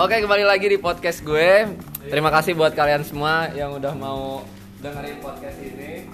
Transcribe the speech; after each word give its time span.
Oke 0.00 0.16
kembali 0.16 0.48
lagi 0.48 0.64
di 0.64 0.80
podcast 0.80 1.20
gue. 1.20 1.76
Terima 2.08 2.32
kasih 2.32 2.56
buat 2.56 2.72
kalian 2.72 3.04
semua 3.04 3.52
yang 3.52 3.76
udah 3.76 3.92
mau 3.92 4.40
dengerin 4.80 5.20
podcast 5.20 5.60
ini. 5.60 6.08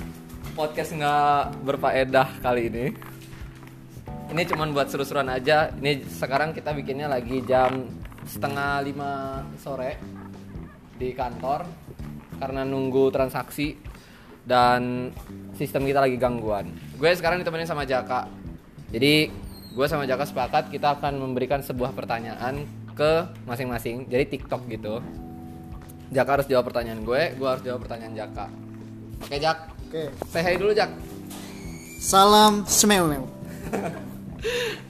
Podcast 0.59 0.91
nggak 0.91 1.63
berfaedah 1.63 2.43
kali 2.43 2.67
ini. 2.67 2.87
Ini 4.35 4.43
cuman 4.51 4.75
buat 4.75 4.91
seru-seruan 4.91 5.31
aja. 5.31 5.71
Ini 5.71 6.03
sekarang 6.03 6.51
kita 6.51 6.75
bikinnya 6.75 7.07
lagi 7.07 7.47
jam 7.47 7.87
setengah 8.27 8.83
lima 8.83 9.47
sore 9.63 10.03
di 10.99 11.15
kantor 11.15 11.63
karena 12.43 12.67
nunggu 12.67 13.15
transaksi 13.15 13.79
dan 14.43 15.15
sistem 15.55 15.87
kita 15.87 16.03
lagi 16.03 16.19
gangguan. 16.19 16.75
Gue 16.99 17.15
sekarang 17.15 17.39
ditemenin 17.39 17.71
sama 17.71 17.87
Jaka. 17.87 18.27
Jadi 18.91 19.31
gue 19.79 19.87
sama 19.87 20.11
Jaka 20.11 20.27
sepakat 20.27 20.75
kita 20.75 20.99
akan 20.99 21.23
memberikan 21.23 21.63
sebuah 21.63 21.95
pertanyaan 21.95 22.86
ke 22.97 23.13
masing-masing. 23.45 24.09
Jadi 24.09 24.25
TikTok 24.41 24.65
gitu. 24.73 25.05
Jaka 26.11 26.41
harus 26.41 26.47
jawab 26.49 26.73
pertanyaan 26.73 27.05
gue, 27.05 27.37
gue 27.37 27.49
harus 27.49 27.63
jawab 27.63 27.85
pertanyaan 27.85 28.15
Jaka. 28.17 28.47
Oke 29.21 29.37
Jak, 29.37 29.59
Oke. 29.89 30.03
say 30.33 30.41
hi 30.41 30.55
dulu 30.57 30.73
Jak. 30.73 30.91
Salam 32.01 32.65
smell 32.65 33.11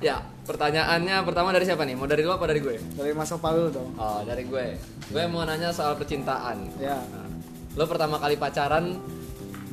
Ya, 0.04 0.20
pertanyaannya 0.44 1.24
pertama 1.24 1.48
dari 1.48 1.64
siapa 1.64 1.88
nih? 1.88 1.96
Mau 1.96 2.04
dari 2.04 2.20
lu 2.20 2.28
apa 2.28 2.44
dari 2.44 2.60
gue? 2.60 2.76
dari 2.76 3.16
Mas 3.16 3.32
Opal 3.32 3.56
dulu 3.56 3.70
dong. 3.72 3.90
Oh, 3.96 4.20
dari 4.28 4.44
gue. 4.44 4.76
Gue 5.08 5.24
mau 5.32 5.48
nanya 5.48 5.72
soal 5.72 5.96
percintaan. 5.96 6.68
Ya. 6.76 7.00
Nah, 7.00 7.26
lo 7.72 7.84
pertama 7.88 8.20
kali 8.20 8.36
pacaran 8.36 9.00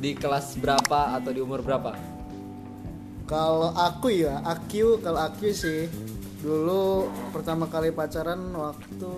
di 0.00 0.16
kelas 0.16 0.56
berapa 0.56 1.20
atau 1.20 1.30
di 1.30 1.44
umur 1.44 1.60
berapa? 1.60 1.92
Kalau 3.28 3.76
aku 3.76 4.08
ya, 4.08 4.40
aku 4.40 5.04
kalau 5.04 5.20
aku 5.28 5.52
sih 5.52 5.88
dulu 6.44 7.08
pertama 7.32 7.64
kali 7.64 7.88
pacaran 7.88 8.52
waktu 8.52 9.14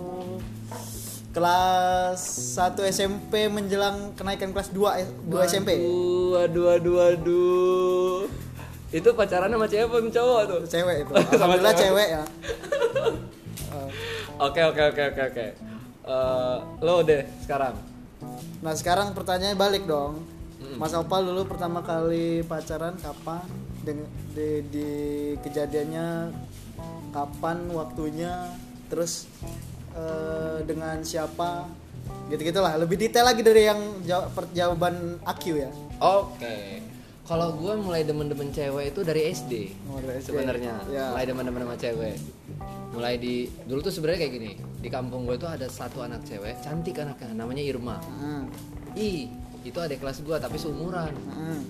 kelas 1.35 2.21
1 2.55 2.79
SMP 2.87 3.51
menjelang 3.51 4.15
kenaikan 4.15 4.55
kelas 4.55 4.71
2 4.71 5.27
2 5.27 5.35
SMP. 5.45 5.75
Aduh, 5.75 6.39
aduh, 6.39 6.67
aduh, 6.71 6.97
aduh. 7.03 8.17
Itu 8.89 9.11
pacaran 9.11 9.51
sama 9.51 9.67
cewek 9.67 9.91
sama 9.91 10.09
cowok 10.09 10.41
tuh? 10.47 10.61
Cewek 10.65 10.95
itu. 11.03 11.11
Sama 11.35 11.59
Alhamdulillah 11.59 11.75
cewek. 11.75 12.07
cewek 12.07 12.07
ya. 12.15 12.23
Oke, 14.37 14.61
oke, 14.61 14.81
oke, 14.93 15.01
oke, 15.01 15.21
oke. 15.33 15.45
Eh, 16.05 16.57
lo 16.85 17.01
deh 17.01 17.25
sekarang. 17.41 17.73
Nah, 18.61 18.73
sekarang 18.77 19.17
pertanyaannya 19.17 19.57
balik 19.57 19.89
dong. 19.89 20.21
Mas 20.77 20.93
Opal 20.93 21.25
dulu 21.25 21.49
pertama 21.49 21.81
kali 21.81 22.45
pacaran 22.45 22.93
kapan? 23.01 23.41
Deng- 23.81 24.05
di, 24.37 24.61
di 24.69 24.89
kejadiannya 25.41 26.29
kapan 27.11 27.67
waktunya? 27.71 28.51
Terus 28.87 29.27
eh, 29.93 30.63
dengan 30.63 31.01
siapa? 31.03 31.67
Gitu-gitulah. 32.27 32.75
Lebih 32.79 32.99
detail 32.99 33.27
lagi 33.27 33.41
dari 33.43 33.67
yang 33.67 33.79
jawaban 34.51 35.19
Akyu 35.23 35.63
ya. 35.63 35.71
Oke. 35.99 36.83
Kalau 37.27 37.59
gue 37.59 37.75
mulai 37.75 38.07
demen-demen 38.07 38.55
cewek 38.55 38.95
itu 38.95 39.03
dari 39.03 39.27
SD. 39.27 39.53
Oh, 39.91 39.99
dari 39.99 40.23
SD. 40.23 40.31
Sebenarnya, 40.31 40.79
Ya. 40.87 41.11
mulai 41.11 41.27
demen-demen 41.27 41.61
sama 41.67 41.75
cewek. 41.75 42.15
Mulai 42.95 43.13
di 43.19 43.51
dulu 43.67 43.83
tuh 43.83 43.91
sebenarnya 43.91 44.19
kayak 44.23 44.33
gini. 44.39 44.51
Di 44.79 44.87
kampung 44.87 45.27
gue 45.27 45.35
tuh 45.35 45.51
ada 45.51 45.67
satu 45.67 46.07
anak 46.07 46.23
cewek, 46.23 46.55
cantik 46.63 46.95
anaknya, 47.03 47.35
namanya 47.35 47.59
Irma. 47.59 47.99
Hmm. 47.99 48.47
Ih, 48.95 49.27
itu 49.67 49.75
adik 49.75 49.99
kelas 49.99 50.23
gue 50.23 50.39
tapi 50.39 50.55
seumuran. 50.55 51.11
Hmm. 51.27 51.61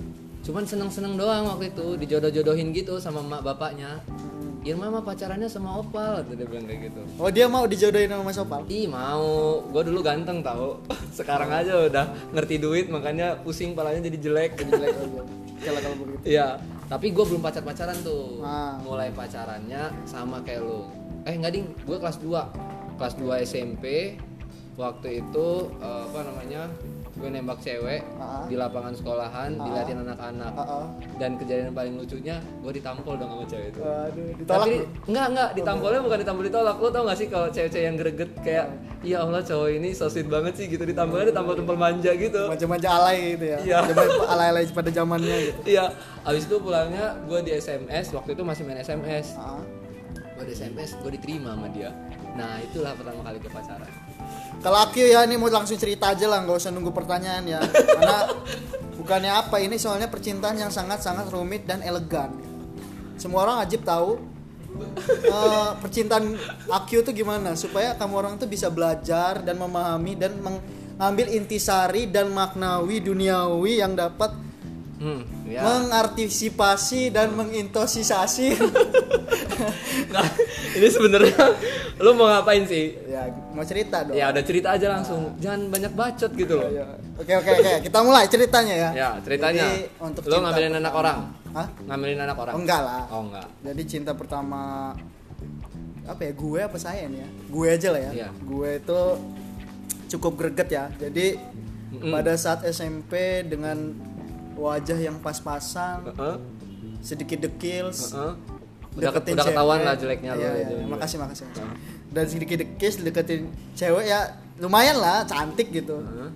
Cuman 0.46 0.70
seneng-seneng 0.70 1.18
doang 1.18 1.50
waktu 1.50 1.74
itu, 1.74 1.98
dijodoh-jodohin 2.06 2.70
gitu 2.70 3.02
sama 3.02 3.26
emak 3.26 3.42
bapaknya. 3.42 3.98
Hmm. 4.06 4.37
Irma 4.68 4.92
mah 4.92 5.00
pacarannya 5.00 5.48
sama 5.48 5.80
Opal, 5.80 6.28
tuh 6.28 6.36
dia 6.36 6.44
bilang 6.44 6.68
kayak 6.68 6.92
gitu. 6.92 7.02
Oh, 7.16 7.32
dia 7.32 7.48
mau 7.48 7.64
dijodohin 7.64 8.12
sama 8.12 8.23
Mas 8.28 8.36
Opal? 8.36 8.68
Ih 8.68 8.84
mau, 8.92 9.64
gue 9.64 9.82
dulu 9.88 10.04
ganteng 10.04 10.44
tau 10.44 10.83
Sekarang 11.17 11.48
aja 11.48 11.88
udah 11.88 12.11
ngerti 12.36 12.60
duit 12.60 12.92
makanya 12.92 13.39
pusing 13.39 13.72
palanya 13.72 14.04
jadi 14.11 14.17
jelek 14.20 14.60
Jadi 14.60 14.72
jelek 14.76 14.92
aja. 14.92 15.22
Kalau 15.58 15.80
kalau 15.80 15.95
begitu. 16.04 16.23
Iya, 16.28 16.60
tapi 16.92 17.16
gue 17.16 17.23
belum 17.23 17.39
pacar-pacaran 17.39 17.98
tuh 18.04 18.44
Ah. 18.44 18.76
Mulai 18.83 19.10
pacarannya 19.16 19.88
sama 20.04 20.44
kayak 20.44 20.61
lu 20.67 20.84
Eh 21.23 21.36
nggak 21.36 21.52
ding, 21.55 21.66
gue 21.88 21.98
kelas 21.98 22.20
2 22.20 22.99
Kelas 22.99 23.14
2 23.16 23.48
SMP 23.48 23.86
Waktu 24.76 25.23
itu 25.26 25.48
eh, 25.80 26.02
apa 26.11 26.20
namanya 26.28 26.67
Gue 27.17 27.30
nembak 27.30 27.58
cewek 27.58 28.05
Ah. 28.16 28.45
di 28.45 28.54
lapangan 28.54 28.94
sekolahan 28.94 29.50
Diliatin 29.55 29.98
anak-anak 30.00 30.54
Heeh. 30.54 30.86
Dan 31.17 31.33
kejadian 31.33 31.72
paling 31.72 31.94
lucunya 31.95 32.38
Gue 32.60 32.72
ditampol 32.72 33.14
dong 33.16 33.30
sama 33.32 33.44
cewek 33.44 33.67
itu 33.70 33.80
Waduh, 33.80 34.30
ditolak. 34.36 34.58
tapi 34.60 34.72
enggak 35.05 35.26
enggak 35.28 35.50
ditampolnya 35.54 36.00
bukan 36.00 36.17
ditampol 36.20 36.44
ditolak 36.45 36.76
lo 36.76 36.88
tau 36.88 37.04
gak 37.04 37.17
sih 37.17 37.28
kalau 37.28 37.48
cewek-cewek 37.48 37.83
yang 37.83 37.95
greget 37.95 38.32
kayak 38.39 38.66
ya 39.02 39.17
Allah 39.20 39.42
cowok 39.42 39.70
ini 39.72 39.89
so 39.92 40.05
sweet 40.05 40.26
banget 40.26 40.54
sih 40.54 40.66
gitu 40.67 40.83
ditampolnya 40.83 41.30
ditampol 41.30 41.54
tempel 41.54 41.76
manja 41.76 42.11
gitu 42.11 42.42
Manja-manja 42.45 42.89
alay 42.92 43.17
gitu 43.34 43.45
ya. 43.48 43.58
Iya. 43.60 43.78
Alay-alay 44.28 44.64
pada 44.70 44.89
zamannya 44.89 45.38
gitu. 45.48 45.60
iya 45.67 45.89
abis 46.22 46.44
itu 46.44 46.55
pulangnya 46.58 47.17
gue 47.23 47.39
di 47.42 47.52
SMS 47.52 48.11
waktu 48.11 48.32
itu 48.32 48.44
masih 48.44 48.61
main 48.61 48.78
SMS 48.78 49.34
Ah. 49.36 49.58
gue 50.34 50.45
di 50.45 50.54
SMS 50.54 50.94
gue 50.98 51.11
diterima 51.11 51.54
sama 51.54 51.66
dia 51.67 51.89
nah 52.37 52.61
itulah 52.61 52.93
pertama 52.93 53.21
kali 53.25 53.37
ke 53.42 53.49
pacaran 53.49 53.92
Kalau 54.58 54.77
aku 54.81 55.02
ya 55.02 55.21
ini 55.25 55.37
mau 55.37 55.53
langsung 55.53 55.77
cerita 55.77 56.11
aja 56.11 56.25
lah, 56.25 56.42
nggak 56.42 56.58
usah 56.58 56.73
nunggu 56.73 56.89
pertanyaan 56.89 57.45
ya. 57.45 57.61
Karena 57.61 58.25
bukannya 58.98 59.31
apa 59.31 59.61
ini 59.61 59.77
soalnya 59.77 60.09
percintaan 60.09 60.58
yang 60.58 60.73
sangat-sangat 60.73 61.30
rumit 61.30 61.70
dan 61.70 61.86
elegan. 61.86 62.33
Semua 63.21 63.45
orang 63.45 63.61
wajib 63.61 63.86
tahu 63.86 64.17
eh, 65.30 65.70
percintaan 65.77 66.33
aku 66.73 67.05
itu 67.05 67.21
gimana 67.21 67.53
supaya 67.53 67.93
kamu 67.95 68.14
orang 68.17 68.33
tuh 68.42 68.49
bisa 68.49 68.73
belajar 68.73 69.45
dan 69.45 69.61
memahami 69.61 70.14
dan 70.17 70.42
mengambil 70.42 71.30
intisari 71.30 72.09
dan 72.09 72.33
maknawi 72.33 72.98
duniawi 72.98 73.81
yang 73.81 73.93
dapat 73.93 74.33
hmm 74.98 75.36
ya. 75.48 75.62
Mengantisipasi 75.64 77.10
dan 77.10 77.34
mengintosisasi. 77.34 78.48
Nah, 80.08 80.22
ini 80.78 80.88
sebenarnya 80.88 81.34
lo 81.98 82.14
mau 82.14 82.30
ngapain 82.30 82.62
sih? 82.64 82.94
Ya 83.10 83.26
mau 83.52 83.66
cerita 83.66 84.06
dong. 84.06 84.14
Ya 84.14 84.30
udah 84.30 84.44
cerita 84.46 84.78
aja 84.78 84.88
langsung. 84.88 85.34
Jangan 85.42 85.74
banyak 85.74 85.92
bacot 85.92 86.32
gitu 86.32 86.54
loh. 86.54 86.70
Ya, 86.70 86.86
oke 87.18 87.34
oke 87.34 87.50
oke. 87.58 87.74
Kita 87.82 88.00
mulai 88.06 88.30
ceritanya 88.30 88.76
ya. 88.78 88.90
Ya 88.94 89.10
ceritanya. 89.20 89.66
Jadi, 89.66 89.98
untuk 89.98 90.22
cinta 90.24 90.38
ngambilin 90.40 90.74
anak 90.78 90.94
pertama- 90.94 91.02
orang? 91.02 91.18
Hah? 91.58 91.68
ngambilin 91.90 92.20
anak 92.22 92.38
orang? 92.38 92.54
Oh, 92.54 92.62
enggak 92.62 92.82
lah. 92.86 93.04
oh 93.10 93.22
enggak. 93.26 93.48
Jadi 93.66 93.82
cinta 93.90 94.12
pertama 94.14 94.62
apa 96.06 96.22
ya? 96.22 96.32
Gue 96.38 96.60
apa 96.62 96.78
saya 96.78 97.04
nih 97.10 97.20
ya? 97.20 97.30
Gue 97.50 97.68
aja 97.68 97.90
lah 97.90 98.02
ya. 98.02 98.12
Iya. 98.14 98.30
Gue 98.38 98.70
itu 98.78 99.00
cukup 100.08 100.34
greget 100.38 100.70
ya. 100.70 100.86
Jadi 100.96 101.28
Mm-mm. 101.98 102.14
pada 102.14 102.38
saat 102.38 102.62
SMP 102.64 103.42
dengan 103.42 103.98
wajah 104.58 104.98
yang 104.98 105.18
pas-pasan, 105.22 106.10
Heeh. 106.12 106.36
sedikit 107.00 107.40
dekil, 107.45 107.94
Heeh. 107.94 108.34
Udah, 108.98 109.14
deketin 109.14 109.38
udah 109.38 109.45
ketahuan 109.45 109.78
cewek. 109.78 109.88
lah 109.88 109.95
jeleknya 109.95 110.32
lo. 110.34 110.42
Iya, 110.42 110.52
iya, 110.58 110.68
Jadi. 110.73 110.84
makasih 110.90 111.18
makasih. 111.22 111.45
Dan 112.10 112.26
sedikit 112.26 112.58
dekil 112.58 112.94
deketin 113.06 113.42
cewek 113.78 114.06
ya 114.10 114.20
lumayan 114.58 114.98
lah, 114.98 115.22
cantik 115.30 115.70
gitu. 115.70 116.02
Heeh. 116.02 116.30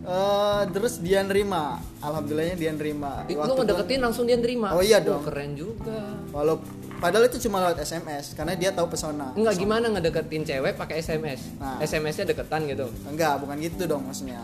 Eh, 0.00 0.62
terus 0.72 1.04
dia 1.04 1.20
nerima, 1.20 1.76
alhamdulillahnya 2.00 2.56
dia 2.56 2.72
nerima. 2.72 3.20
Waktu 3.28 3.52
Lu 3.52 3.54
ngedeketin 3.60 4.00
langsung 4.00 4.24
dia 4.24 4.40
nerima. 4.40 4.72
Oh, 4.72 4.80
iya 4.80 4.96
dong. 4.96 5.20
keren 5.20 5.52
juga. 5.52 6.16
Walau 6.32 6.64
padahal 7.04 7.28
itu 7.28 7.36
cuma 7.44 7.60
lewat 7.60 7.84
SMS 7.84 8.32
karena 8.32 8.56
dia 8.56 8.72
tahu 8.72 8.88
pesona. 8.88 9.36
Enggak 9.36 9.60
gimana 9.60 9.92
ngedeketin 9.92 10.48
cewek 10.48 10.80
pakai 10.80 11.04
SMS. 11.04 11.52
Nah. 11.60 11.76
SMS-nya 11.84 12.32
deketan 12.32 12.64
gitu. 12.64 12.88
Enggak, 13.12 13.44
bukan 13.44 13.60
gitu 13.60 13.84
dong 13.84 14.08
maksudnya. 14.08 14.40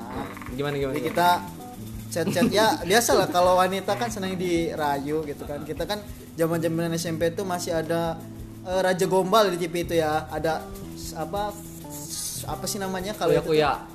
Gimana 0.53 0.76
gimana? 0.76 0.93
Jadi 0.93 1.00
gimana? 1.00 1.09
kita 1.09 1.28
chat-chat 2.06 2.49
ya 2.49 2.78
biasa 2.81 3.11
lah 3.15 3.28
kalau 3.28 3.56
wanita 3.56 3.94
kan 3.94 4.09
senang 4.09 4.34
dirayu 4.34 5.22
gitu 5.22 5.43
kan. 5.44 5.62
Kita 5.62 5.84
kan 5.84 5.99
zaman-zaman 6.34 6.94
SMP 6.94 7.31
itu 7.31 7.43
masih 7.43 7.75
ada 7.75 8.17
eh, 8.62 8.81
Raja 8.81 9.05
Gombal 9.05 9.50
di 9.50 9.58
TV 9.58 9.82
itu 9.82 9.94
ya. 9.94 10.26
Ada 10.26 10.62
apa 11.14 11.50
apa 12.47 12.64
sih 12.64 12.79
namanya 12.79 13.12
kalau 13.12 13.32
itu? 13.32 13.43
Kuya-kuya. 13.43 13.94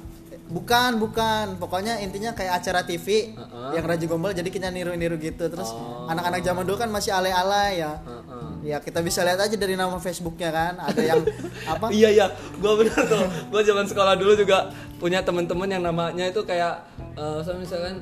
Bukan, 0.51 0.99
bukan. 0.99 1.55
Pokoknya 1.55 2.03
intinya 2.03 2.35
kayak 2.35 2.59
acara 2.59 2.83
TV 2.83 3.31
Heeh. 3.31 3.69
yang 3.71 3.87
Raja 3.87 4.03
Gombal 4.03 4.35
jadi 4.35 4.51
kita 4.51 4.67
niru-niru 4.67 5.15
gitu. 5.15 5.47
Terus 5.47 5.71
Oh. 5.71 6.11
anak-anak 6.11 6.43
zaman 6.43 6.67
dulu 6.67 6.75
kan 6.75 6.91
masih 6.91 7.15
alay-alay 7.15 7.79
ya. 7.79 7.95
Heeh. 8.03 8.75
Ya 8.75 8.77
kita 8.77 8.99
bisa 8.99 9.23
lihat 9.23 9.39
aja 9.39 9.55
dari 9.55 9.79
nama 9.79 9.95
Facebooknya 9.97 10.51
kan. 10.51 10.73
Ada 10.83 11.01
yang 11.01 11.23
apa? 11.71 11.87
Iya 11.89 12.09
iya, 12.11 12.25
gua 12.59 12.75
bener 12.75 12.99
tuh. 12.99 13.23
Gua 13.47 13.63
zaman 13.63 13.87
sekolah 13.87 14.19
dulu 14.19 14.35
juga 14.35 14.67
punya 14.99 15.23
temen-temen 15.23 15.71
yang 15.71 15.81
namanya 15.81 16.27
itu 16.27 16.43
kayak 16.43 16.90
eh 17.13 17.39
so 17.41 17.51
misalkan 17.53 17.95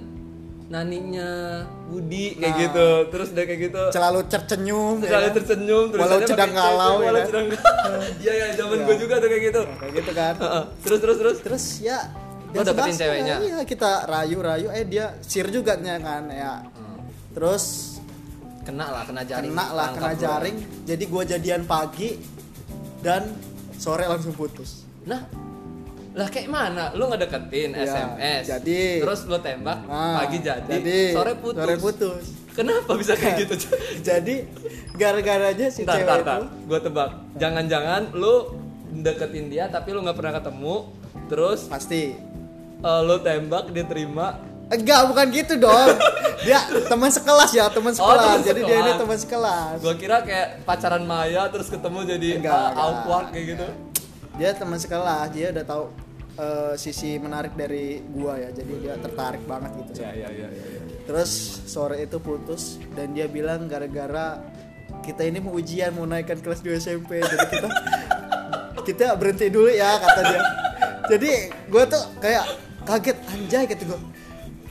naninya 0.69 1.65
Budi 1.85 2.37
kayak 2.37 2.45
Nah. 2.45 2.61
gitu. 2.61 2.87
Terus 3.09 3.27
udah 3.33 3.43
kayak 3.43 3.61
gitu. 3.63 3.83
Selalu 3.89 4.19
tersenyum. 4.27 4.95
ya 4.95 5.07
Selalu 5.09 5.25
kan? 5.25 5.35
tersenyum 5.35 5.85
Walau 5.89 5.97
tulisannya 5.97 6.29
sedang 6.29 6.51
galau, 6.53 6.93
ya 6.93 7.01
walau 7.01 7.17
kan? 7.17 7.25
sedang 7.25 7.45
Iya 8.23 8.31
iya, 8.31 8.45
zaman 8.53 8.75
Iya. 8.75 8.85
gua 8.85 8.95
juga 8.95 9.15
tuh 9.17 9.27
kayak 9.27 9.43
gitu. 9.43 9.61
kayak 9.75 9.93
gitu 9.95 10.11
kan. 10.13 10.33
Terus 10.79 10.99
terus 10.99 11.17
terus. 11.17 11.37
terus 11.41 11.65
ya 11.79 11.99
Lo 12.49 12.53
dan 12.55 12.65
dapetin 12.67 12.95
ceweknya? 12.95 13.35
iya 13.39 13.59
kita 13.61 13.91
rayu-rayu 14.05 14.67
eh 14.69 14.81
dia 14.83 15.13
sir 15.21 15.45
juga 15.47 15.77
kan 15.77 16.25
ya 16.27 16.65
terus 17.29 17.93
Kena 18.59 18.89
lah, 18.89 19.05
kena 19.05 19.21
jaring. 19.21 19.49
kena 19.49 19.65
lah 19.69 19.87
kena 19.93 20.13
jaring 20.13 20.57
jadi 20.81 21.03
gua 21.05 21.23
jadian 21.23 21.65
pagi 21.65 22.17
dan 22.99 23.29
sore 23.73 24.05
langsung 24.05 24.33
putus 24.33 24.81
nah 25.03 25.29
lah 26.19 26.27
kayak 26.27 26.47
mana 26.47 26.91
lu 26.93 27.07
ngedeketin 27.07 27.71
Iya, 27.71 27.85
SMS 27.85 28.43
jadi. 28.49 28.81
terus 28.99 29.19
lu 29.23 29.37
tembak 29.37 29.79
Nah, 29.81 30.19
pagi 30.19 30.37
jadi, 30.39 30.67
jadi, 30.69 30.99
sore 31.11 31.33
putus 31.37 31.59
sore 31.59 31.75
putus. 31.77 32.23
kenapa 32.51 32.91
bisa 32.93 33.13
kayak 33.13 33.35
gitu 33.39 33.55
jadi 34.09 34.35
gara-garanya 34.93 35.67
si 35.69 35.81
Ntar, 35.81 35.95
cewek 35.95 36.05
ntar, 36.05 36.19
ntar. 36.21 36.39
itu 36.41 36.67
Gue 36.67 36.79
tebak. 36.81 37.09
Jangan-jangan 37.35 38.01
lu 38.13 38.35
deketin 38.91 39.47
dia 39.47 39.65
tapi 39.67 39.89
lu 39.89 40.01
nggak 40.01 40.13
pernah 40.13 40.33
ketemu. 40.35 40.75
Terus 41.25 41.59
pasti 41.65 42.01
eh, 42.79 43.01
lu 43.01 43.15
tembak 43.19 43.71
dia 43.71 43.85
terima. 43.85 44.43
enggak 44.67 45.01
bukan 45.03 45.25
gitu 45.31 45.57
dong 45.57 45.97
dia 46.45 46.61
teman 46.85 47.09
sekelas 47.09 47.49
ya 47.49 47.65
teman 47.67 47.89
sekelas 47.89 48.21
teman 48.21 48.41
jadi 48.43 48.61
dia 48.61 48.69
ini 48.69 48.77
sekelas. 48.85 48.99
teman 49.01 49.17
sekelas 49.17 49.77
Gue 49.79 49.95
kira 49.97 50.17
kayak 50.21 50.47
pacaran 50.61 51.03
Maya 51.03 51.49
terus 51.49 51.67
ketemu 51.67 51.99
jadi 52.05 52.27
Enggak, 52.37 52.53
ah, 52.53 52.69
enggak. 52.69 52.85
awkward 52.85 53.27
kayak 53.33 53.45
gitu. 53.47 53.67
dia 54.35 54.49
teman 54.53 54.77
sekelas 54.77 55.25
dia 55.31 55.47
udah 55.49 55.65
tahu 55.65 55.83
eh, 56.39 56.73
sisi 56.79 57.19
menarik 57.19 57.53
dari 57.59 57.99
gua 58.07 58.39
ya 58.39 58.49
jadi 58.55 58.73
dia 58.79 58.95
tertarik 58.95 59.43
banget 59.43 59.71
gitu 59.83 60.01
Iya 60.01 60.11
iya 60.15 60.29
iya. 60.31 60.47
iya. 60.47 60.65
iya. 60.71 60.79
terus 61.03 61.31
sore 61.67 61.99
itu 61.99 62.17
putus 62.23 62.79
dan 62.95 63.11
dia 63.11 63.27
bilang 63.27 63.67
gara-gara 63.67 64.39
kita 65.03 65.27
ini 65.27 65.43
mau 65.43 65.53
ujian 65.53 65.93
mau 65.93 66.07
naikkan 66.07 66.39
kelas 66.39 66.63
2 66.63 66.79
SMP 66.79 67.19
jadi 67.21 67.45
kita 67.45 67.67
kita 68.87 69.05
berhenti 69.19 69.51
dulu 69.51 69.69
ya 69.69 69.99
kata 69.99 70.21
dia 70.25 70.41
jadi 71.09 71.31
gue 71.69 71.83
tuh 71.89 72.03
kayak 72.21 72.45
kaget 72.85 73.17
anjay 73.29 73.63
kata 73.69 73.83
gue 73.85 73.99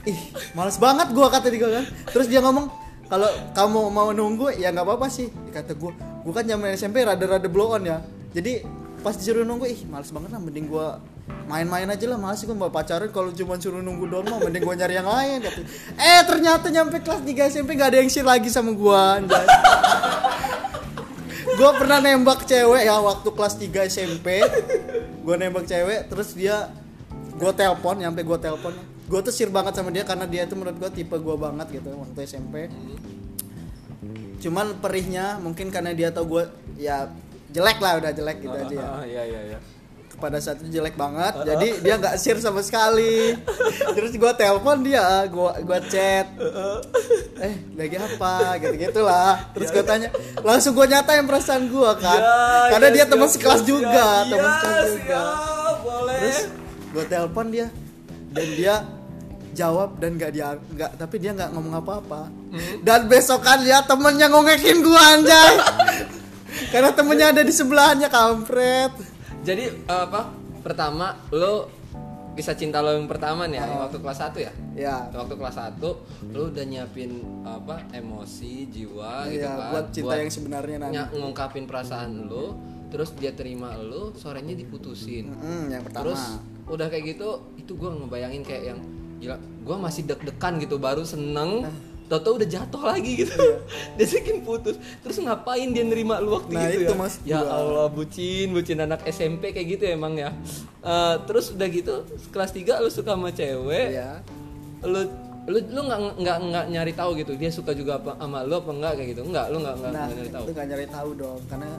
ih 0.09 0.20
males 0.56 0.79
banget 0.81 1.12
gue 1.12 1.26
kata 1.26 1.47
dia 1.53 1.69
kan 1.69 1.85
terus 2.11 2.26
dia 2.26 2.41
ngomong 2.43 2.67
kalau 3.09 3.31
kamu 3.56 3.81
mau 3.88 4.09
nunggu 4.12 4.53
ya 4.56 4.70
nggak 4.75 4.85
apa-apa 4.85 5.06
sih 5.09 5.29
kata 5.55 5.75
gue 5.75 5.93
gue 5.97 6.32
kan 6.35 6.44
zaman 6.44 6.75
SMP 6.76 7.03
rada-rada 7.03 7.49
blow 7.49 7.75
on 7.76 7.82
ya 7.87 8.03
jadi 8.35 8.62
pas 9.00 9.15
disuruh 9.15 9.47
nunggu 9.47 9.70
ih 9.70 9.81
males 9.87 10.11
banget 10.11 10.31
lah 10.35 10.41
mending 10.43 10.67
gue 10.67 10.88
main-main 11.48 11.88
aja 11.88 12.04
lah 12.04 12.20
males 12.20 12.44
gue 12.44 12.52
mau 12.52 12.69
pacaran 12.69 13.08
kalau 13.08 13.32
cuma 13.32 13.56
suruh 13.56 13.80
nunggu 13.80 14.04
doang 14.04 14.28
mah 14.28 14.36
mending 14.38 14.60
gue 14.60 14.75
nyari 14.76 14.94
yang 15.00 15.08
lain 15.08 15.40
kata. 15.40 15.60
eh 15.96 16.20
ternyata 16.28 16.66
nyampe 16.69 17.00
kelas 17.00 17.25
3 17.25 17.48
SMP 17.48 17.72
nggak 17.72 17.88
ada 17.88 17.98
yang 18.04 18.10
shit 18.12 18.25
lagi 18.25 18.52
sama 18.52 18.76
gue 18.76 19.02
gue 21.48 21.70
pernah 21.75 21.98
nembak 21.98 22.44
cewek 22.44 22.84
ya 22.84 23.00
waktu 23.00 23.28
kelas 23.32 23.54
3 23.56 23.88
SMP 23.88 24.44
gue 25.25 25.34
nembak 25.34 25.64
cewek 25.64 26.12
terus 26.12 26.36
dia 26.36 26.69
gue 27.38 27.52
telepon 27.54 27.96
nyampe 27.96 28.26
gue 28.26 28.38
telepon. 28.38 28.74
Gue 29.08 29.24
tuh 29.24 29.32
sir 29.32 29.48
banget 29.48 29.72
sama 29.72 29.88
dia 29.88 30.04
karena 30.04 30.28
dia 30.28 30.44
itu 30.44 30.52
menurut 30.52 30.76
gue 30.76 30.90
tipe 30.92 31.16
gue 31.16 31.36
banget 31.40 31.81
gitu 31.81 31.96
waktu 31.96 32.28
SMP 32.28 32.69
cuman 34.38 34.78
perihnya 34.78 35.40
mungkin 35.42 35.72
karena 35.72 35.90
dia 35.96 36.12
tau 36.14 36.28
gue 36.28 36.44
ya 36.78 37.08
jelek 37.50 37.81
lah 37.81 37.98
udah 37.98 38.12
jelek 38.12 38.38
gitu 38.44 38.52
aja 38.54 38.70
ya. 38.70 38.84
Ah, 38.86 39.02
Iya 39.02 39.22
iya 39.24 39.40
iya. 39.54 39.58
Pada 40.19 40.43
saat 40.43 40.59
itu 40.61 40.79
jelek 40.79 40.99
banget 40.99 41.47
jadi 41.47 41.69
dia 41.79 41.94
nggak 41.97 42.19
share 42.19 42.43
sama 42.43 42.61
sekali. 42.61 43.38
Terus 43.97 44.12
gue 44.19 44.32
telepon 44.35 44.82
dia 44.82 45.25
gue 45.31 45.50
gua 45.62 45.81
chat. 45.87 46.26
Eh 47.38 47.55
lagi 47.79 47.97
apa? 47.97 48.59
Gitu 48.59 48.75
gitulah 48.79 49.38
terus 49.55 49.70
gue 49.70 49.85
tanya 49.87 50.09
langsung 50.43 50.75
gue 50.75 50.87
nyatain 50.91 51.25
perasaan 51.25 51.70
gue 51.70 51.91
kan? 52.03 52.20
Ya, 52.20 52.70
karena 52.75 52.88
ya, 52.91 52.94
dia 52.94 53.05
siap, 53.06 53.12
teman 53.15 53.29
sekelas 53.31 53.61
siap, 53.62 53.70
juga 53.70 54.06
siap. 54.11 54.31
teman 54.31 54.49
Iya, 54.49 54.55
sekelas 54.59 54.91
juga. 54.91 55.20
siap, 55.23 55.76
boleh. 55.87 56.19
terus 56.19 56.38
gue 56.88 57.05
telepon 57.06 57.47
dia 57.55 57.67
dan 58.35 58.47
dia 58.59 58.75
jawab 59.55 59.88
dan 59.99 60.11
nggak 60.15 60.31
dia 60.35 60.47
nggak 60.55 60.91
tapi 60.99 61.17
dia 61.23 61.31
nggak 61.35 61.50
ngomong 61.55 61.75
apa-apa. 61.79 62.23
Hmm. 62.29 62.81
dan 62.81 63.06
besokan 63.06 63.61
dia 63.62 63.79
temennya 63.87 64.26
ngogekin 64.31 64.82
gue 64.82 65.00
anjay. 65.15 65.55
Karena 66.73 66.91
temennya 66.91 67.31
ada 67.31 67.43
di 67.47 67.55
sebelahnya 67.55 68.11
kampret 68.11 69.18
Jadi 69.43 69.64
eh, 69.69 70.02
apa? 70.05 70.32
Pertama 70.61 71.14
lo 71.31 71.70
kisah 72.35 72.55
cinta 72.55 72.79
lo 72.79 72.94
yang 72.94 73.11
pertama 73.11 73.50
nih 73.50 73.58
ya, 73.58 73.67
yang 73.67 73.82
waktu 73.82 73.99
kelas 73.99 74.19
1 74.31 74.38
ya? 74.38 74.52
ya 74.79 74.96
Waktu 75.11 75.35
kelas 75.35 75.58
1 75.58 75.82
lo 76.31 76.43
udah 76.46 76.64
nyiapin 76.64 77.19
apa? 77.43 77.82
emosi, 77.90 78.70
jiwa 78.70 79.26
gitu 79.26 79.43
Iya, 79.43 79.58
kan. 79.58 79.70
buat 79.75 79.87
cinta 79.90 80.14
yang 80.14 80.31
sebenarnya 80.31 80.76
nanti. 80.79 81.19
ngungkapin 81.19 81.67
perasaan 81.67 82.31
lo, 82.31 82.55
terus 82.88 83.11
dia 83.12 83.35
terima 83.35 83.75
lo, 83.75 84.14
sorenya 84.14 84.55
diputusin. 84.55 85.35
Mm, 85.35 85.64
yang 85.69 85.82
pertama. 85.82 86.02
Terus 86.06 86.23
udah 86.70 86.87
kayak 86.87 87.05
gitu, 87.11 87.29
itu 87.58 87.73
gua 87.75 87.91
ngebayangin 87.96 88.43
kayak 88.46 88.62
yang 88.70 88.81
gila, 89.19 89.34
gua 89.67 89.76
masih 89.81 90.06
deg-degan 90.06 90.62
gitu 90.62 90.79
baru 90.79 91.02
seneng. 91.02 91.67
Toto 92.08 92.40
udah 92.40 92.49
jatuh 92.49 92.82
lagi 92.82 93.20
gitu. 93.20 93.37
dia 94.00 94.06
saking 94.08 94.40
putus. 94.40 94.81
Terus 95.05 95.20
ngapain 95.20 95.69
dia 95.69 95.84
nerima 95.84 96.19
lu 96.19 96.32
waktu 96.34 96.56
Nah, 96.56 96.72
gitu 96.72 96.88
itu 96.88 96.94
ya? 96.96 97.08
ya 97.22 97.38
gua. 97.44 97.52
Allah 97.52 97.87
bucin, 97.93 98.46
bucin 98.50 98.81
anak 98.81 99.05
SMP 99.05 99.52
kayak 99.52 99.76
gitu 99.76 99.82
ya 99.84 99.93
emang 99.93 100.16
ya. 100.16 100.32
Eh, 100.81 101.14
terus 101.28 101.52
udah 101.52 101.69
gitu 101.69 101.94
kelas 102.32 102.50
3 102.50 102.81
lu 102.81 102.88
suka 102.88 103.12
sama 103.12 103.28
cewek. 103.28 103.93
Iya. 103.93 104.25
Lu 104.82 105.05
lu 105.49 105.58
lu 105.64 105.81
nggak 105.81 106.00
nggak 106.20 106.38
nggak 106.44 106.64
nyari 106.69 106.93
tahu 106.93 107.16
gitu 107.16 107.32
dia 107.32 107.49
suka 107.49 107.72
juga 107.72 107.96
apa 107.96 108.20
sama 108.20 108.44
lu 108.44 108.52
apa 108.52 108.69
enggak 108.69 108.93
kayak 109.00 109.08
gitu 109.16 109.22
enggak 109.25 109.49
lu 109.49 109.64
nggak 109.64 109.75
nggak 109.81 109.93
Nah, 109.96 110.06
nyari 110.12 110.28
tahu 110.28 110.44
itu 110.44 110.52
nggak 110.52 110.69
nyari 110.69 110.87
tahu 110.93 111.10
dong, 111.16 111.40
karena 111.49 111.70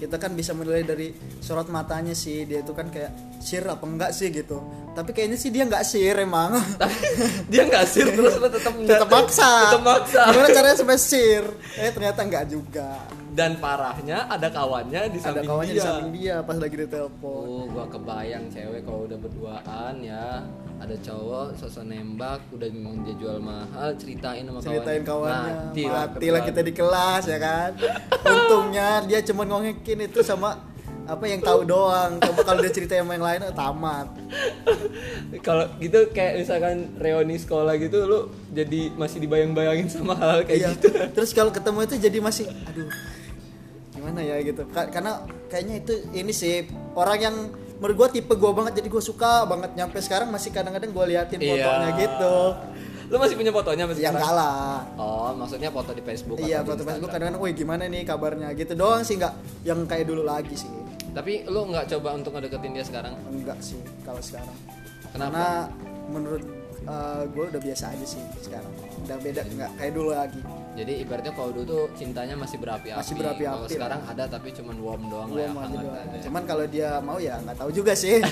kita 0.00 0.16
kan 0.16 0.32
bisa 0.32 0.56
menilai 0.56 0.80
dari 0.80 1.12
sorot 1.38 1.68
matanya 1.68 2.16
sih 2.16 2.48
dia 2.48 2.64
itu 2.64 2.72
kan 2.72 2.88
kayak 2.88 3.12
sir 3.38 3.60
apa 3.62 3.84
enggak 3.84 4.10
sih 4.10 4.32
gitu. 4.32 4.56
Tapi 4.90 5.12
kayaknya 5.12 5.36
sih 5.36 5.52
dia 5.52 5.68
nggak 5.68 5.84
sir 5.84 6.16
emang. 6.16 6.56
dia 7.52 7.68
nggak 7.68 7.84
sir 7.84 8.08
terus 8.08 8.40
tetap 8.40 8.72
Tetap 8.80 9.08
maksa. 9.08 9.50
tetap 9.68 9.82
maksa 9.84 10.20
Gimana 10.32 10.48
caranya 10.50 10.76
sampai 10.80 10.96
sir? 10.98 11.44
Eh 11.76 11.92
ternyata 11.92 12.20
nggak 12.24 12.44
juga. 12.48 12.96
Dan 13.40 13.56
parahnya 13.56 14.28
ada 14.28 14.52
kawannya 14.52 15.08
di 15.08 15.16
Ada 15.16 15.24
samping 15.32 15.48
kawannya 15.48 15.72
dia. 15.72 15.80
di 15.80 15.80
samping 15.80 16.10
dia 16.12 16.36
pas 16.44 16.56
lagi 16.60 16.76
ditelepon. 16.76 17.44
Oh, 17.48 17.64
gua 17.72 17.88
kebayang 17.88 18.44
cewek 18.52 18.84
kalau 18.84 19.08
udah 19.08 19.16
berduaan 19.16 19.94
ya, 20.04 20.44
ada 20.76 20.96
cowok 21.00 21.56
sosok 21.56 21.88
nembak, 21.88 22.44
udah 22.52 22.68
memang 22.68 23.00
dia 23.00 23.16
jual 23.16 23.40
mahal, 23.40 23.96
ceritain 23.96 24.44
sama 24.44 24.60
ceritain 24.60 25.00
kawannya. 25.00 25.72
Mati 25.72 25.84
mati, 25.88 26.26
lah 26.28 26.36
lah 26.36 26.42
kita 26.44 26.60
di 26.60 26.72
kelas 26.76 27.22
ya 27.24 27.38
kan? 27.40 27.70
Untungnya 28.20 28.88
dia 29.08 29.24
cuma 29.24 29.48
ngogekin 29.48 30.04
itu 30.04 30.20
sama 30.20 30.60
apa 31.08 31.24
yang 31.24 31.40
tahu 31.40 31.64
doang. 31.64 32.20
Coba 32.20 32.40
kalau 32.44 32.60
dia 32.60 32.70
cerita 32.70 32.94
sama 32.94 33.16
yang 33.16 33.24
lain 33.24 33.40
eh, 33.42 33.54
tamat. 33.56 34.06
Kalau 35.46 35.64
gitu 35.78 36.06
kayak 36.12 36.38
misalkan 36.38 36.76
reuni 36.96 37.34
sekolah 37.34 37.74
gitu 37.76 38.04
lu 38.04 38.18
jadi 38.50 38.94
masih 38.94 39.18
dibayang-bayangin 39.18 39.88
sama 39.88 40.14
hal 40.14 40.44
kayak 40.44 40.58
Iya. 40.60 40.68
gitu. 40.76 40.88
terus 41.16 41.30
kalau 41.32 41.50
ketemu 41.50 41.78
itu 41.82 41.96
jadi 41.98 42.18
masih 42.20 42.46
aduh 42.46 42.86
gimana 44.00 44.20
ya 44.20 44.36
gitu. 44.40 44.64
Ka- 44.66 44.88
karena 44.88 45.12
kayaknya 45.46 45.74
itu 45.78 45.92
ini 46.10 46.32
sih 46.32 46.64
orang 46.96 47.18
yang 47.20 47.36
menurut 47.76 47.96
gua 47.96 48.08
tipe 48.08 48.32
gua 48.34 48.52
banget 48.52 48.80
jadi 48.80 48.88
gua 48.88 49.04
suka 49.04 49.44
banget. 49.44 49.76
Nyampe 49.76 50.00
sekarang 50.00 50.32
masih 50.32 50.50
kadang-kadang 50.50 50.90
gua 50.90 51.04
liatin 51.04 51.36
Iya. 51.36 51.60
fotonya 51.60 51.90
gitu. 51.94 52.34
Lu 53.10 53.18
masih 53.18 53.34
punya 53.34 53.50
fotonya 53.50 53.84
masih 53.84 54.02
ya 54.02 54.10
enggak 54.14 54.32
lah. 54.32 54.86
Oh, 54.94 55.34
maksudnya 55.34 55.68
foto 55.68 55.90
di 55.90 56.00
Facebook 56.00 56.38
iya 56.38 56.62
atau 56.62 56.72
di 56.72 56.80
foto 56.80 56.82
Facebook 56.86 57.10
kadang-kadang 57.10 57.42
woi 57.42 57.52
gimana 57.52 57.84
nih 57.84 58.06
kabarnya? 58.06 58.54
Gitu 58.54 58.72
doang 58.72 59.02
sih 59.02 59.18
nggak 59.18 59.34
yang 59.66 59.82
kayak 59.84 60.06
dulu 60.06 60.22
lagi 60.22 60.54
sih. 60.54 60.70
Tapi 61.10 61.42
lu 61.44 61.66
nggak 61.68 61.90
coba 61.90 62.14
untuk 62.14 62.32
ngedeketin 62.32 62.70
dia 62.70 62.86
sekarang? 62.86 63.18
enggak 63.28 63.58
sih 63.58 63.76
kalau 64.06 64.22
sekarang. 64.22 64.54
Kenapa? 65.10 65.26
karena 65.26 65.46
menurut 66.06 66.42
gue 67.26 67.44
udah 67.46 67.60
biasa 67.60 67.84
aja 67.88 68.06
sih 68.06 68.22
sekarang 68.40 68.72
udah 69.00 69.16
beda 69.18 69.40
nggak 69.44 69.70
kayak 69.76 69.92
dulu 69.92 70.10
lagi 70.12 70.40
Jadi 70.70 71.02
ibaratnya 71.02 71.34
kalau 71.34 71.50
dulu 71.50 71.66
tuh 71.66 71.82
cintanya 71.92 72.38
masih 72.38 72.54
berapi-api. 72.56 72.94
Masih 72.94 73.18
berapi-api 73.18 73.58
Kalau 73.58 73.66
sekarang 73.68 74.00
ada 74.06 74.24
tapi 74.24 74.48
cuman 74.50 74.76
warm 74.78 75.02
doang 75.04 75.28
Gua 75.28 75.42
lah 75.42 75.66
ya, 75.66 75.82
doang. 75.82 75.98
aja. 76.06 76.18
cuman 76.22 76.42
kalau 76.46 76.64
dia 76.64 76.90
mau 77.00 77.18
ya 77.18 77.34
nggak 77.36 77.56
tahu 77.58 77.70
juga 77.70 77.92
sih 77.92 78.22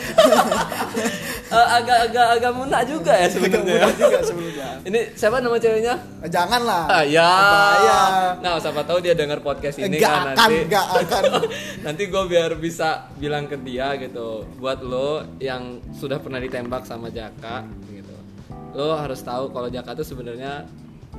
Eh, 1.48 1.66
agak-agak 1.74 2.26
agak 2.30 2.52
munak 2.52 2.82
juga 2.84 3.08
ya 3.10 3.24
sebenarnya. 3.26 3.88
Juga 3.90 4.20
sebelumnya 4.20 4.68
Ini 4.88 5.00
siapa 5.14 5.40
nama 5.40 5.56
ceweknya? 5.56 5.94
Eh, 6.20 6.28
jangan 6.28 6.60
lah 6.60 6.84
Ah, 6.86 7.00
ya. 7.02 7.24
Bahaya. 7.24 8.00
Nah, 8.38 8.60
siapa 8.60 8.84
tahu 8.84 9.00
dia 9.00 9.14
dengar 9.14 9.40
podcast 9.40 9.80
ini 9.80 9.96
Nggak 9.96 10.04
kan 10.06 10.20
akan, 10.20 10.36
nanti. 10.36 10.56
nggak 10.68 10.86
akan. 11.00 11.22
nanti 11.88 12.02
gue 12.04 12.22
biar 12.28 12.50
bisa 12.54 12.88
bilang 13.16 13.48
ke 13.48 13.56
dia 13.58 13.96
gitu. 13.96 14.44
Buat 14.54 14.84
lo 14.84 15.10
yang 15.38 15.80
sudah 15.90 16.20
pernah 16.20 16.36
ditembak 16.36 16.84
sama 16.84 17.08
Jaka. 17.08 17.64
Lo 18.74 18.96
harus 18.96 19.20
tahu 19.20 19.48
kalau 19.50 19.68
Jaka 19.68 19.94
tuh 19.94 20.06
sebenarnya 20.06 20.66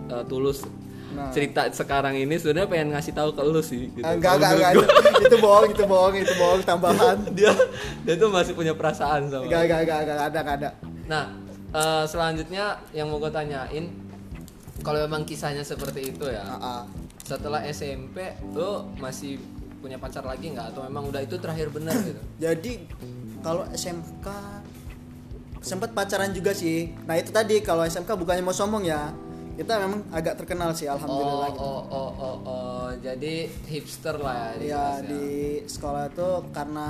eh, 0.09 0.23
tulus. 0.25 0.61
Nah. 1.09 1.33
Cerita 1.33 1.65
sekarang 1.73 2.13
ini 2.13 2.37
sebenarnya 2.37 2.69
pengen 2.69 2.93
ngasih 2.93 3.17
tahu 3.17 3.33
ke 3.33 3.41
lo 3.41 3.61
sih 3.65 3.89
gitu. 3.89 4.05
Enggak 4.05 4.37
enggak 4.37 4.51
enggak 4.53 4.71
itu 5.25 5.35
bohong 5.41 5.73
itu 5.73 5.83
bohong 5.89 6.15
itu 6.15 6.33
bohong 6.37 6.61
tambahan 6.61 7.17
dia 7.37 7.49
dia 8.05 8.13
tuh 8.13 8.29
masih 8.29 8.53
punya 8.53 8.77
perasaan 8.77 9.25
sama 9.25 9.49
enggak 9.49 9.61
enggak 9.65 9.79
enggak 9.89 9.99
enggak 10.05 10.17
ada 10.21 10.39
enggak 10.39 10.57
ada 10.61 10.69
Nah, 11.09 11.23
eh, 11.73 12.05
selanjutnya 12.05 12.77
yang 12.93 13.09
mau 13.09 13.17
gue 13.17 13.33
tanyain, 13.33 13.89
kalau 14.85 15.01
memang 15.01 15.25
kisahnya 15.25 15.65
seperti 15.65 16.13
itu 16.13 16.29
ya, 16.29 16.45
Ah, 16.45 16.61
ah. 16.61 16.81
setelah 17.25 17.65
SMP 17.65 18.21
lo 18.53 18.93
masih 19.01 19.41
punya 19.79 19.97
pacar 19.97 20.21
lagi 20.21 20.53
nggak 20.53 20.77
atau 20.77 20.85
memang 20.85 21.09
udah 21.09 21.23
itu 21.23 21.39
terakhir 21.39 21.71
bener 21.71 21.95
gitu? 22.03 22.21
jadi 22.37 22.73
kalau 23.39 23.63
SMK 23.71 24.27
sempat 25.59 25.91
pacaran 25.91 26.31
juga 26.31 26.55
sih 26.55 26.91
nah 27.03 27.15
itu 27.15 27.29
tadi 27.29 27.59
kalau 27.59 27.83
SMK 27.83 28.09
bukannya 28.15 28.43
mau 28.43 28.55
sombong 28.55 28.87
ya 28.87 29.11
kita 29.59 29.75
memang 29.75 30.07
agak 30.15 30.39
terkenal 30.39 30.71
sih 30.71 30.87
Oh, 30.87 30.95
alhamdulillah 30.95 31.51
gitu. 31.51 31.59
oh, 31.59 31.83
oh, 31.91 32.11
oh, 32.15 32.37
oh, 32.47 32.85
jadi 33.03 33.51
hipster 33.67 34.15
lah 34.15 34.55
ya. 34.55 34.63
ya 34.63 34.63
jelas 34.63 34.95
di 35.03 35.25
sekolah 35.67 36.03
itu 36.07 36.29
karena 36.55 36.87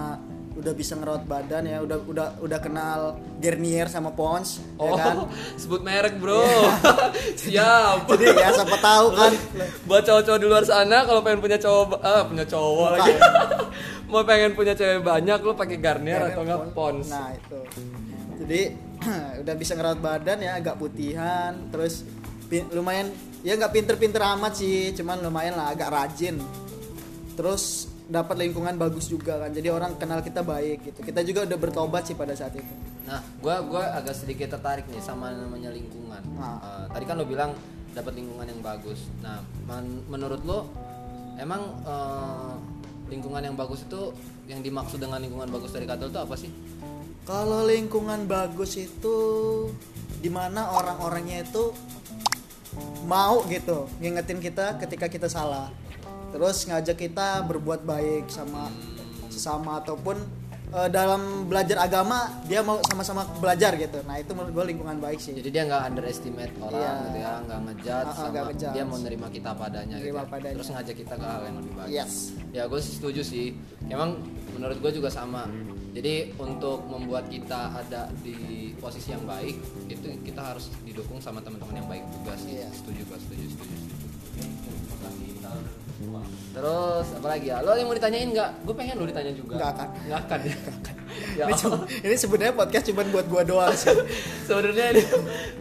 udah 0.53 0.73
bisa 0.75 0.93
ngerawat 0.93 1.23
badan 1.25 1.65
ya 1.65 1.81
udah 1.81 1.97
udah 2.05 2.27
udah 2.45 2.59
kenal 2.61 3.15
Garnier 3.41 3.89
sama 3.89 4.13
Pons 4.13 4.61
Oh, 4.77 4.93
ya 4.93 5.01
kan 5.01 5.17
sebut 5.61 5.81
merek 5.81 6.21
bro. 6.21 6.45
Siap. 7.41 8.05
jadi 8.11 8.37
ya 8.37 8.49
siapa 8.53 8.77
tahu 8.77 9.07
kan 9.17 9.31
Buat 9.89 10.03
cowok-cowok 10.05 10.37
di 10.37 10.45
luar 10.45 10.61
sana 10.61 11.07
kalau 11.09 11.25
pengen 11.25 11.39
punya 11.41 11.57
cowok 11.57 11.97
ah, 12.05 12.21
punya 12.27 12.45
cowok 12.45 12.87
lagi. 12.93 13.13
Mau 14.13 14.21
pengen 14.21 14.51
punya 14.53 14.73
cewek 14.77 15.01
banyak 15.01 15.39
lu 15.41 15.57
pakai 15.57 15.77
Garnier 15.81 16.21
atau 16.21 16.45
enggak 16.45 16.69
Pons. 16.77 17.07
nah 17.09 17.33
itu 17.33 17.57
jadi 18.39 18.61
udah 19.45 19.55
bisa 19.55 19.75
ngerawat 19.75 19.99
badan 19.99 20.39
ya 20.43 20.57
agak 20.59 20.79
putihan 20.79 21.55
terus 21.69 22.07
lumayan 22.73 23.13
ya 23.45 23.53
nggak 23.55 23.71
pinter-pinter 23.71 24.19
amat 24.39 24.57
sih 24.57 24.91
cuman 24.97 25.21
lumayan 25.21 25.53
lah 25.55 25.71
agak 25.71 25.93
rajin 25.93 26.41
terus 27.37 27.87
dapat 28.09 28.41
lingkungan 28.41 28.73
bagus 28.73 29.05
juga 29.05 29.37
kan 29.37 29.53
jadi 29.53 29.69
orang 29.69 29.95
kenal 30.01 30.19
kita 30.25 30.41
baik 30.41 30.81
gitu 30.81 30.99
kita 31.05 31.21
juga 31.21 31.45
udah 31.45 31.57
bertobat 31.61 32.09
sih 32.09 32.17
pada 32.17 32.33
saat 32.33 32.57
itu 32.57 32.73
Nah, 33.09 33.21
gua 33.41 33.57
gua 33.65 33.83
agak 33.97 34.13
sedikit 34.13 34.53
tertarik 34.53 34.85
nih 34.85 35.01
sama 35.01 35.33
namanya 35.33 35.73
lingkungan. 35.73 36.21
Ah. 36.37 36.85
Eh, 36.85 36.85
tadi 36.93 37.03
kan 37.09 37.17
lo 37.17 37.25
bilang 37.25 37.57
dapat 37.97 38.13
lingkungan 38.13 38.45
yang 38.45 38.61
bagus. 38.61 39.09
Nah, 39.25 39.41
men- 39.65 40.05
menurut 40.05 40.45
lo 40.45 40.69
emang 41.41 41.81
eh, 41.81 42.53
lingkungan 43.09 43.41
yang 43.41 43.57
bagus 43.57 43.81
itu 43.81 44.13
yang 44.45 44.61
dimaksud 44.61 45.01
dengan 45.01 45.17
lingkungan 45.17 45.49
bagus 45.49 45.73
dari 45.73 45.89
kata 45.89 46.05
lo 46.05 46.09
itu 46.13 46.21
apa 46.21 46.35
sih? 46.37 46.53
Kalau 47.29 47.61
lingkungan 47.69 48.25
bagus 48.25 48.73
itu 48.73 49.17
di 50.17 50.33
mana 50.33 50.73
orang-orangnya 50.73 51.45
itu 51.45 51.69
mau 53.05 53.45
gitu 53.45 53.85
ngingetin 54.01 54.41
kita 54.41 54.81
ketika 54.81 55.05
kita 55.05 55.29
salah. 55.29 55.69
Terus 56.33 56.65
ngajak 56.65 56.97
kita 56.97 57.45
berbuat 57.45 57.85
baik 57.85 58.33
sama 58.33 58.73
sesama 59.29 59.77
ataupun 59.77 60.17
eh, 60.69 60.89
dalam 60.89 61.21
belajar 61.45 61.77
agama 61.79 62.17
dia 62.45 62.61
mau 62.61 62.77
sama-sama 62.83 63.25
belajar 63.35 63.73
gitu 63.75 63.99
nah 64.03 64.15
itu 64.15 64.31
menurut 64.31 64.51
gue 64.51 64.65
lingkungan 64.67 64.97
baik 64.97 65.17
sih 65.17 65.33
Jadi 65.33 65.49
dia 65.49 65.63
nggak 65.65 65.83
underestimate 65.87 66.53
orang 66.59 66.77
Iya. 66.77 66.91
gitu 67.01 67.17
ya, 67.17 67.33
nggak 67.41 67.59
ngejudge 67.61 67.89
Ah, 67.89 68.11
ah, 68.11 68.15
sama 68.15 68.39
ngejudge. 68.47 68.73
dia 68.73 68.83
mau 68.83 68.97
nerima 68.97 69.27
kita 69.27 69.51
padanya 69.53 69.95
gitu. 69.97 70.11
Ya. 70.11 70.23
padanya. 70.25 70.55
Terus 70.55 70.69
ngajak 70.69 70.95
kita 70.97 71.13
ke 71.13 71.25
hal 71.25 71.41
yang 71.43 71.57
lebih 71.57 71.73
baik. 71.73 71.89
yes 71.91 72.13
Ya 72.49 72.63
gue 72.65 72.79
sih 72.79 72.93
setuju 72.93 73.21
sih. 73.21 73.47
Emang 73.85 74.17
menurut 74.51 74.77
gue 74.77 74.91
juga 74.91 75.09
sama. 75.09 75.45
Jadi 75.89 76.33
untuk 76.37 76.85
membuat 76.85 77.25
kita 77.27 77.73
ada 77.75 78.13
di 78.21 78.37
posisi 78.75 79.09
yang 79.09 79.25
baik 79.25 79.57
itu 79.87 80.05
kita 80.21 80.53
harus 80.53 80.69
didukung 80.81 81.17
sama 81.17 81.41
teman-teman 81.41 81.75
yang 81.75 81.87
baik 81.87 82.05
juga 82.11 82.33
sih. 82.37 82.57
Iya. 82.57 82.69
Setuju 82.71 83.01
gue, 83.05 83.17
setuju, 83.19 83.45
setuju. 83.53 83.77
Terus 86.49 87.07
apa 87.19 87.27
lagi 87.27 87.47
ya? 87.51 87.59
Lo 87.61 87.75
yang 87.75 87.87
mau 87.91 87.95
ditanyain 87.95 88.29
nggak? 88.31 88.49
Gue 88.63 88.75
pengen 88.75 88.95
lo 88.99 89.05
ditanya 89.05 89.31
juga. 89.35 89.53
Nggak 89.59 89.69
akan. 89.75 89.87
Nggak 90.07 90.19
akan 90.25 90.39
ya. 90.41 90.57
ya 91.39 91.43
ini, 91.49 91.53
cuma- 91.57 91.85
ini 91.89 92.15
sebenarnya 92.15 92.53
podcast 92.53 92.85
cuma 92.89 93.01
buat 93.09 93.25
gua 93.25 93.41
doang 93.41 93.73
sih 93.73 93.91
sebenarnya 94.47 94.93
ini, 94.93 95.03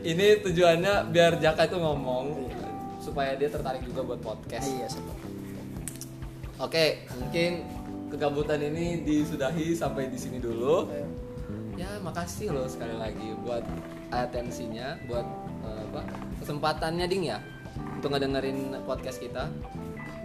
ini 0.05 0.27
tujuannya 0.45 1.09
biar 1.09 1.41
Jaka 1.41 1.67
itu 1.67 1.77
ngomong 1.81 2.53
supaya 3.01 3.33
dia 3.35 3.49
tertarik 3.49 3.81
juga 3.83 4.05
buat 4.05 4.21
podcast. 4.21 4.69
iya 4.69 4.87
sebab 4.87 5.17
Oke, 6.59 7.07
mungkin 7.15 7.63
kegabutan 8.11 8.59
ini 8.59 9.07
disudahi 9.07 9.79
sampai 9.79 10.11
di 10.11 10.19
sini 10.19 10.43
dulu. 10.43 10.91
Ya, 11.79 11.87
makasih 12.03 12.51
loh 12.51 12.67
sekali 12.67 12.99
lagi 12.99 13.31
buat 13.47 13.63
atensinya, 14.11 14.99
buat 15.07 15.23
eh, 15.63 15.83
apa 15.95 16.03
kesempatannya 16.43 17.07
ding 17.07 17.31
ya 17.31 17.39
untuk 17.95 18.11
ngedengerin 18.11 18.75
podcast 18.83 19.23
kita. 19.23 19.47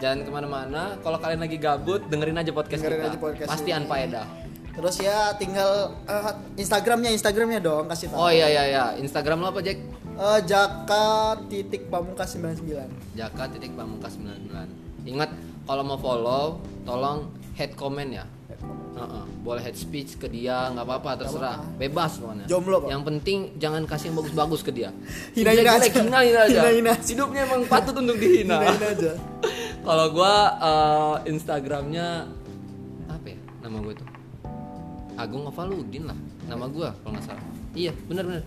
Jangan 0.03 0.19
ke 0.19 0.29
mana-mana. 0.29 1.00
Kalau 1.00 1.15
kalian 1.17 1.39
lagi 1.39 1.55
gabut, 1.57 2.03
dengerin 2.03 2.36
aja 2.36 2.51
podcast 2.51 2.75
Dengerin 2.77 3.00
kita. 3.00 3.07
aja 3.07 3.17
podcast 3.17 3.50
Pasti 3.50 3.72
anfaedah. 3.72 4.27
terus 4.74 4.98
ya 4.98 5.31
tinggal 5.33 5.69
eh, 6.03 6.33
Instagramnya 6.57 7.13
Instagramnya 7.13 7.62
dong 7.62 7.86
kasih 7.86 8.10
tahu 8.10 8.17
Oh 8.17 8.27
iya 8.27 8.50
iya 8.50 8.63
iya, 8.65 8.86
Instagram 8.98 9.39
lo 9.39 9.53
apa 9.53 9.62
Jack? 9.62 9.77
Eh, 10.12 10.39
Jaka 10.43 11.05
titik 11.45 11.88
pamungkas 11.88 12.33
99 12.33 12.89
Jaka 13.13 13.43
titik 13.48 13.72
pamungkas 13.72 14.17
99 14.17 15.05
Ingat 15.05 15.29
kalau 15.63 15.86
mau 15.86 15.95
follow 15.95 16.57
tolong 16.83 17.29
head 17.53 17.77
comment 17.77 18.10
ya 18.12 18.25
Heeh, 18.93 19.24
boleh 19.39 19.62
head 19.62 19.74
speech 19.75 20.17
ke 20.17 20.25
dia 20.25 20.69
nggak 20.69 20.81
apa-apa 20.83 21.22
terserah 21.22 21.57
bebas 21.75 22.17
pokoknya 22.17 22.45
Jomblo, 22.45 22.81
Pak. 22.81 22.89
yang 22.89 23.03
penting 23.03 23.39
jangan 23.57 23.86
kasih 23.86 24.10
yang 24.10 24.17
bagus-bagus 24.19 24.62
ke 24.62 24.72
dia 24.72 24.89
Hina-hina 25.38 25.69
Jelek-jelek, 25.69 25.91
aja. 25.91 26.01
hina-hina 26.01 26.39
aja 26.39 26.50
Hina-hina 26.60 26.91
aja. 26.91 27.05
hidupnya 27.05 27.41
emang 27.43 27.62
patut 27.67 27.93
untuk 27.93 28.17
dihina 28.17 28.57
Hinain 28.60 28.81
aja 28.89 29.12
kalau 29.83 30.05
gua 30.15 30.33
eh, 30.57 31.15
instagramnya 31.31 32.27
apa 33.11 33.27
ya 33.27 33.39
nama 33.61 33.77
gue 33.83 33.93
tuh 33.99 34.07
Agung 35.13 35.45
Avaludin 35.45 36.09
lah 36.09 36.17
nama 36.49 36.65
gua 36.67 36.91
kalau 37.03 37.13
nggak 37.15 37.25
salah. 37.27 37.45
Iya 37.73 37.93
bener 38.09 38.23
bener. 38.25 38.43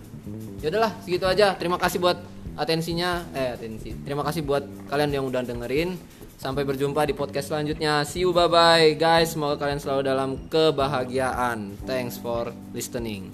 Ya 0.59 0.67
udahlah 0.71 0.91
segitu 1.03 1.25
aja. 1.27 1.55
Terima 1.55 1.79
kasih 1.79 1.99
buat 2.03 2.19
atensinya 2.59 3.23
eh 3.31 3.55
atensi. 3.55 3.95
Terima 4.03 4.23
kasih 4.27 4.43
buat 4.43 4.67
kalian 4.91 5.11
yang 5.15 5.25
udah 5.27 5.47
dengerin. 5.47 5.95
Sampai 6.37 6.67
berjumpa 6.67 7.01
di 7.07 7.17
podcast 7.17 7.49
selanjutnya. 7.49 8.05
See 8.05 8.27
you 8.27 8.35
bye 8.35 8.51
bye 8.51 8.93
guys. 8.99 9.33
Semoga 9.33 9.57
kalian 9.63 9.79
selalu 9.79 10.01
dalam 10.05 10.29
kebahagiaan. 10.51 11.79
Thanks 11.87 12.19
for 12.19 12.51
listening 12.75 13.31